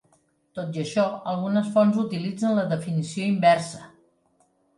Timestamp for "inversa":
3.35-3.85